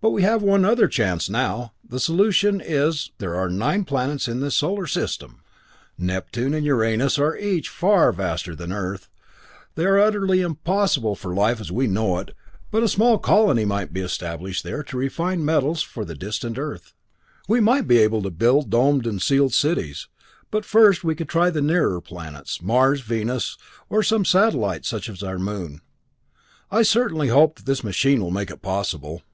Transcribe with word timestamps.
"But 0.00 0.10
we 0.10 0.22
have 0.22 0.44
one 0.44 0.64
other 0.64 0.86
chance 0.86 1.28
now. 1.28 1.72
The 1.84 1.98
solution 1.98 2.62
is 2.64 3.10
there 3.18 3.34
are 3.34 3.50
nine 3.50 3.82
planets 3.84 4.28
in 4.28 4.38
this 4.38 4.54
solar 4.54 4.86
system! 4.86 5.42
Neptune 5.98 6.54
and 6.54 6.64
Uranus 6.64 7.18
are 7.18 7.36
each 7.36 7.68
far 7.68 8.12
vaster 8.12 8.54
than 8.54 8.70
Earth; 8.72 9.08
they 9.74 9.84
are 9.86 9.98
utterly 9.98 10.40
impossible 10.40 11.16
for 11.16 11.34
life 11.34 11.60
as 11.60 11.72
we 11.72 11.88
know 11.88 12.18
it, 12.20 12.30
but 12.70 12.84
a 12.84 12.88
small 12.88 13.18
colony 13.18 13.64
might 13.64 13.92
be 13.92 14.00
established 14.00 14.62
there 14.62 14.84
to 14.84 14.96
refine 14.96 15.44
metals 15.44 15.82
for 15.82 16.04
the 16.04 16.14
distant 16.14 16.58
Earth. 16.58 16.94
We 17.48 17.58
might 17.58 17.88
be 17.88 17.98
able 17.98 18.22
to 18.22 18.30
build 18.30 18.70
domed 18.70 19.04
and 19.04 19.20
sealed 19.20 19.52
cities. 19.52 20.06
But 20.52 20.64
first 20.64 21.02
we 21.02 21.16
could 21.16 21.28
try 21.28 21.50
the 21.50 21.60
nearer 21.60 22.00
planets 22.00 22.62
Mars, 22.62 23.00
Venus, 23.00 23.58
or 23.88 24.04
some 24.04 24.24
satellites 24.24 24.86
such 24.86 25.10
as 25.10 25.24
our 25.24 25.40
Moon. 25.40 25.80
I 26.70 26.82
certainly 26.84 27.28
hope 27.28 27.56
that 27.56 27.66
this 27.66 27.82
machine 27.82 28.20
will 28.20 28.30
make 28.30 28.52
it 28.52 28.62
possible." 28.62 29.24